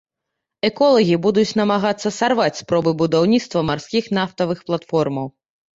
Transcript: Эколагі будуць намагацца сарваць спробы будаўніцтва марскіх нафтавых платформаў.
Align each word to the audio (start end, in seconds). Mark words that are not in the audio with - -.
Эколагі 0.69 1.19
будуць 1.25 1.57
намагацца 1.61 2.13
сарваць 2.19 2.59
спробы 2.63 2.97
будаўніцтва 3.05 3.59
марскіх 3.73 4.13
нафтавых 4.21 4.59
платформаў. 4.73 5.35